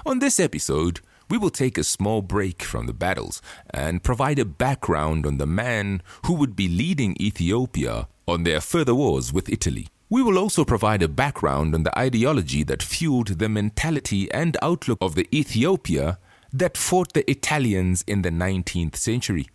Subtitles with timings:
[0.05, 3.41] On this episode, we will take a small break from the battles
[3.71, 8.95] and provide a background on the man who would be leading Ethiopia on their further
[8.95, 9.87] wars with Italy.
[10.11, 14.99] We will also provide a background on the ideology that fueled the mentality and outlook
[15.01, 16.19] of the Ethiopia
[16.53, 19.47] that fought the Italians in the 19th century.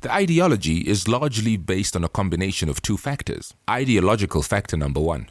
[0.00, 3.54] The ideology is largely based on a combination of two factors.
[3.68, 5.28] Ideological factor number one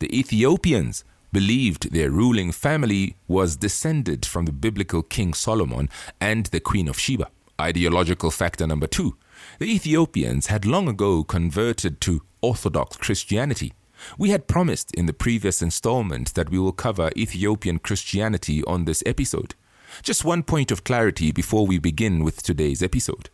[0.00, 5.88] the Ethiopians believed their ruling family was descended from the biblical King Solomon
[6.20, 7.28] and the Queen of Sheba.
[7.60, 9.16] Ideological factor number two
[9.60, 13.74] the Ethiopians had long ago converted to Orthodox Christianity.
[14.18, 19.04] We had promised in the previous installment that we will cover Ethiopian Christianity on this
[19.06, 19.54] episode.
[20.02, 23.30] Just one point of clarity before we begin with today's episode.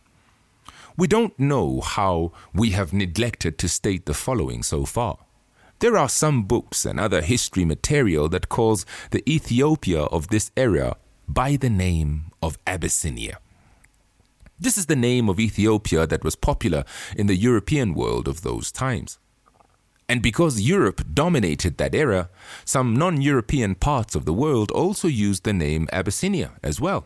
[0.97, 5.19] We don't know how we have neglected to state the following so far.
[5.79, 10.97] There are some books and other history material that calls the Ethiopia of this era
[11.27, 13.37] by the name of Abyssinia.
[14.59, 16.83] This is the name of Ethiopia that was popular
[17.15, 19.19] in the European world of those times.
[20.09, 22.29] And because Europe dominated that era,
[22.65, 27.05] some non European parts of the world also used the name Abyssinia as well.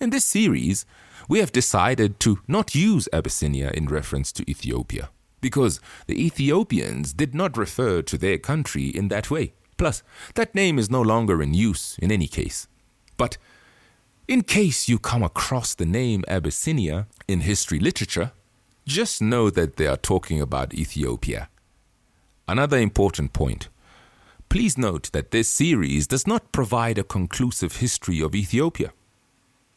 [0.00, 0.84] In this series,
[1.28, 5.10] we have decided to not use Abyssinia in reference to Ethiopia
[5.40, 9.52] because the Ethiopians did not refer to their country in that way.
[9.76, 10.02] Plus,
[10.34, 12.66] that name is no longer in use in any case.
[13.16, 13.36] But
[14.26, 18.32] in case you come across the name Abyssinia in history literature,
[18.86, 21.48] just know that they are talking about Ethiopia.
[22.48, 23.68] Another important point.
[24.48, 28.92] Please note that this series does not provide a conclusive history of Ethiopia.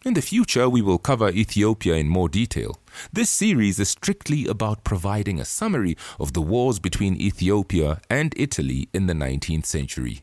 [0.05, 2.79] In the future, we will cover Ethiopia in more detail.
[3.11, 8.87] This series is strictly about providing a summary of the wars between Ethiopia and Italy
[8.93, 10.21] in the 19th century.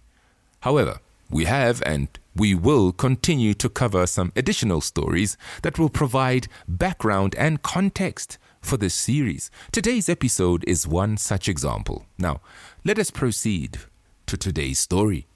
[0.60, 6.48] However, we have and we will continue to cover some additional stories that will provide
[6.66, 9.50] background and context for this series.
[9.72, 12.06] Today's episode is one such example.
[12.16, 12.40] Now,
[12.82, 13.80] let us proceed
[14.24, 15.26] to today's story.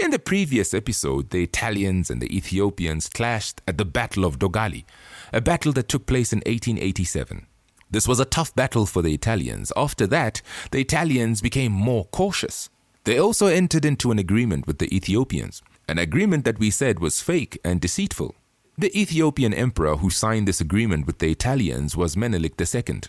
[0.00, 4.84] In the previous episode, the Italians and the Ethiopians clashed at the Battle of Dogali,
[5.32, 7.46] a battle that took place in 1887.
[7.90, 9.70] This was a tough battle for the Italians.
[9.76, 12.70] After that, the Italians became more cautious.
[13.04, 17.20] They also entered into an agreement with the Ethiopians, an agreement that we said was
[17.20, 18.34] fake and deceitful.
[18.78, 23.00] The Ethiopian emperor who signed this agreement with the Italians was Menelik II.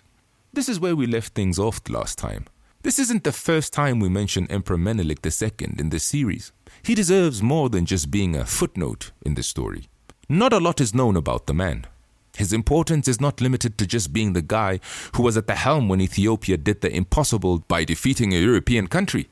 [0.52, 2.46] This is where we left things off last time.
[2.84, 6.52] This isn't the first time we mention Emperor Menelik II in this series.
[6.84, 9.88] He deserves more than just being a footnote in the story.
[10.28, 11.88] Not a lot is known about the man.
[12.36, 14.82] His importance is not limited to just being the guy
[15.16, 19.30] who was at the helm when Ethiopia did the impossible by defeating a European country.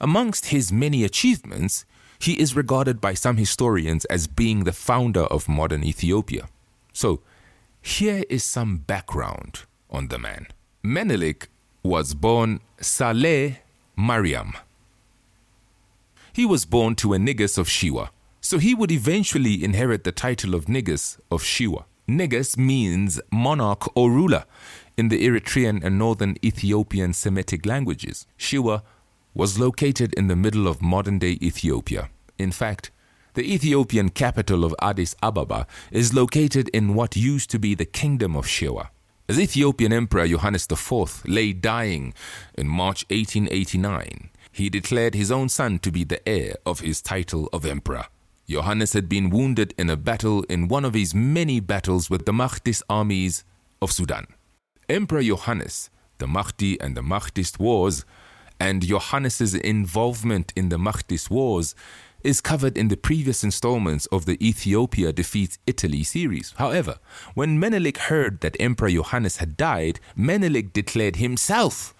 [0.00, 1.84] Amongst his many achievements,
[2.20, 6.48] he is regarded by some historians as being the founder of modern Ethiopia.
[6.92, 7.22] So,
[7.82, 10.46] here is some background on the man.
[10.84, 11.48] Menelik
[11.82, 13.56] was born Sahle
[13.96, 14.52] Mariam
[16.38, 20.54] he was born to a Negus of Shiwa, so he would eventually inherit the title
[20.54, 21.82] of Negus of Shiwa.
[22.06, 24.44] Negus means monarch or ruler
[24.96, 28.24] in the Eritrean and northern Ethiopian Semitic languages.
[28.38, 28.82] Shiwa
[29.34, 32.08] was located in the middle of modern day Ethiopia.
[32.38, 32.92] In fact,
[33.34, 38.36] the Ethiopian capital of Addis Ababa is located in what used to be the kingdom
[38.36, 38.90] of Shiwa.
[39.30, 42.14] As Ethiopian Emperor Johannes IV lay dying
[42.56, 47.46] in March 1889, he declared his own son to be the heir of his title
[47.52, 48.06] of emperor.
[48.48, 52.32] Johannes had been wounded in a battle in one of his many battles with the
[52.32, 53.44] Mahdist armies
[53.82, 54.28] of Sudan.
[54.88, 58.06] Emperor Johannes, the Mahdi and the Mahdist wars,
[58.58, 61.74] and Johannes's involvement in the Mahdist wars
[62.22, 66.54] is covered in the previous installments of the Ethiopia Defeats Italy series.
[66.56, 66.98] However,
[67.34, 71.94] when Menelik heard that Emperor Johannes had died, Menelik declared himself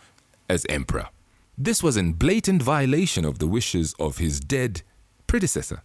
[0.49, 1.09] as emperor.
[1.57, 4.83] This was in blatant violation of the wishes of his dead
[5.27, 5.83] predecessor.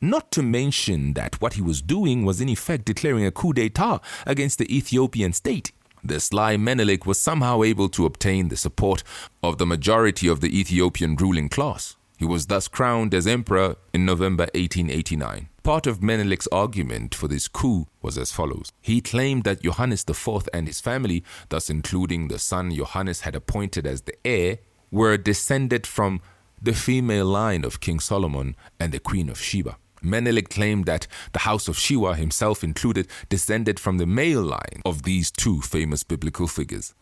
[0.00, 4.00] Not to mention that what he was doing was in effect declaring a coup d'etat
[4.26, 5.72] against the Ethiopian state.
[6.02, 9.02] The sly Menelik was somehow able to obtain the support
[9.42, 11.96] of the majority of the Ethiopian ruling class.
[12.20, 15.48] He was thus crowned as emperor in November 1889.
[15.62, 18.72] Part of Menelik's argument for this coup was as follows.
[18.82, 23.86] He claimed that Johannes IV and his family, thus including the son Johannes had appointed
[23.86, 24.58] as the heir,
[24.90, 26.20] were descended from
[26.60, 29.78] the female line of King Solomon and the Queen of Sheba.
[30.02, 35.04] Menelik claimed that the house of Sheba, himself included, descended from the male line of
[35.04, 36.92] these two famous biblical figures.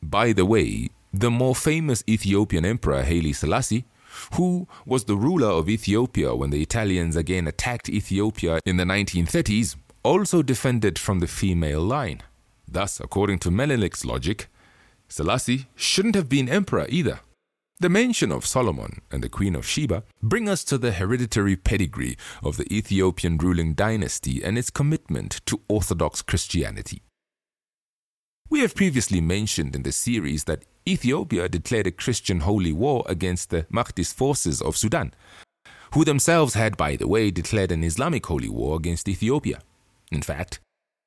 [0.00, 3.86] By the way, the more famous Ethiopian emperor Haile Selassie,
[4.34, 9.76] who was the ruler of Ethiopia when the Italians again attacked Ethiopia in the 1930s,
[10.02, 12.22] also defended from the female line.
[12.66, 14.48] Thus, according to Menelik's logic,
[15.08, 17.20] Selassie shouldn't have been emperor either.
[17.80, 22.16] The mention of Solomon and the Queen of Sheba bring us to the hereditary pedigree
[22.42, 27.02] of the Ethiopian ruling dynasty and its commitment to Orthodox Christianity.
[28.50, 33.50] We have previously mentioned in the series that Ethiopia declared a Christian holy war against
[33.50, 35.14] the Mahdist forces of Sudan,
[35.94, 39.60] who themselves had, by the way, declared an Islamic holy war against Ethiopia.
[40.10, 40.58] In fact,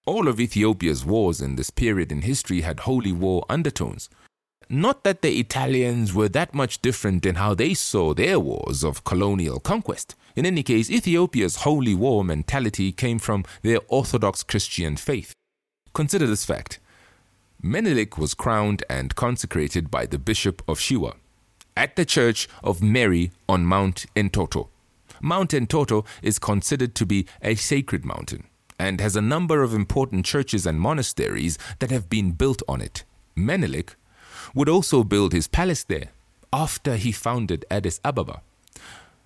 [0.05, 4.09] all of Ethiopia's wars in this period in history had holy war undertones,
[4.69, 9.03] not that the Italians were that much different in how they saw their wars of
[9.03, 10.15] colonial conquest.
[10.37, 15.33] In any case, Ethiopia's holy war mentality came from their Orthodox Christian faith.
[15.93, 16.79] Consider this fact
[17.65, 21.15] Menelik was crowned and consecrated by the Bishop of Shiwa
[21.77, 24.67] at the Church of Mary on Mount Entoto.
[25.21, 28.43] Mount Entoto is considered to be a sacred mountain
[28.77, 33.05] and has a number of important churches and monasteries that have been built on it.
[33.33, 33.95] Menelik
[34.53, 36.09] would also build his palace there
[36.51, 38.41] after he founded Addis Ababa.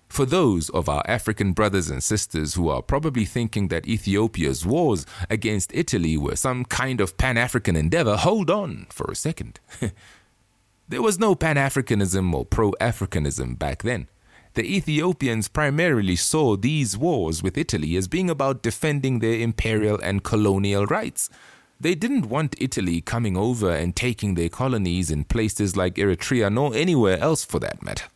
[0.08, 5.06] For those of our African brothers and sisters who are probably thinking that Ethiopia's wars
[5.30, 9.60] against Italy were some kind of Pan African endeavor, hold on for a second.
[10.88, 14.08] there was no Pan Africanism or pro Africanism back then.
[14.54, 20.24] The Ethiopians primarily saw these wars with Italy as being about defending their imperial and
[20.24, 21.30] colonial rights.
[21.78, 26.74] They didn't want Italy coming over and taking their colonies in places like Eritrea nor
[26.74, 28.06] anywhere else for that matter.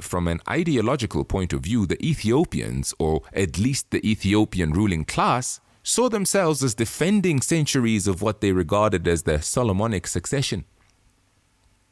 [0.00, 5.60] From an ideological point of view, the Ethiopians, or at least the Ethiopian ruling class,
[5.82, 10.64] saw themselves as defending centuries of what they regarded as the Solomonic succession.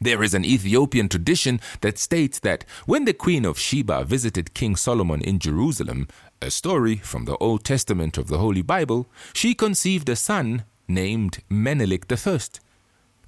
[0.00, 4.76] There is an Ethiopian tradition that states that when the Queen of Sheba visited King
[4.76, 6.06] Solomon in Jerusalem,
[6.42, 11.38] a story from the Old Testament of the Holy Bible, she conceived a son named
[11.48, 12.38] Menelik I.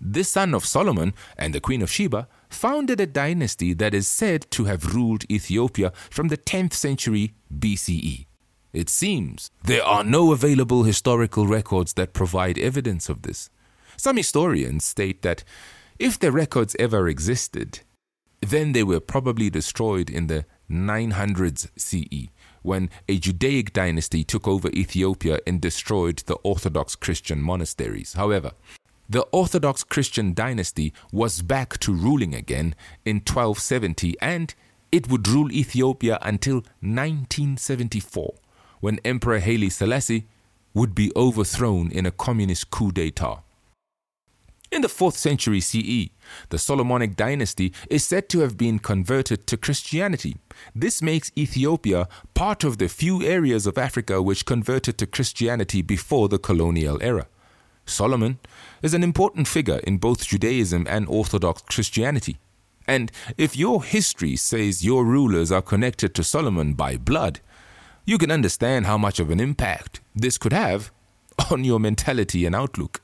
[0.00, 4.50] This son of Solomon and the Queen of Sheba founded a dynasty that is said
[4.50, 8.26] to have ruled Ethiopia from the 10th century BCE.
[8.72, 13.50] It seems there are no available historical records that provide evidence of this.
[13.96, 15.42] Some historians state that
[15.98, 17.80] if the records ever existed,
[18.40, 22.28] then they were probably destroyed in the 900s CE
[22.62, 28.12] when a Judaic dynasty took over Ethiopia and destroyed the Orthodox Christian monasteries.
[28.12, 28.52] However,
[29.08, 32.74] the Orthodox Christian dynasty was back to ruling again
[33.04, 34.54] in 1270 and
[34.92, 38.34] it would rule Ethiopia until 1974
[38.80, 40.26] when Emperor Haile Selassie
[40.74, 43.42] would be overthrown in a communist coup d'etat.
[44.70, 46.10] In the 4th century CE,
[46.50, 50.36] the Solomonic dynasty is said to have been converted to Christianity.
[50.74, 56.28] This makes Ethiopia part of the few areas of Africa which converted to Christianity before
[56.28, 57.28] the colonial era.
[57.88, 58.38] Solomon
[58.82, 62.38] is an important figure in both Judaism and Orthodox Christianity.
[62.86, 67.40] And if your history says your rulers are connected to Solomon by blood,
[68.06, 70.90] you can understand how much of an impact this could have
[71.50, 73.02] on your mentality and outlook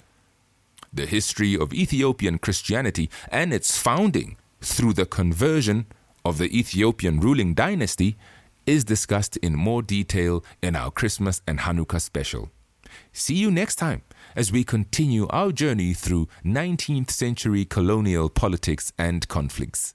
[0.95, 5.87] the history of Ethiopian Christianity and its founding through the conversion
[6.25, 8.17] of the Ethiopian ruling dynasty
[8.65, 12.51] is discussed in more detail in our Christmas and Hanukkah special.
[13.13, 14.03] See you next time
[14.37, 19.95] as we continue our journey through 19th century colonial politics and conflicts.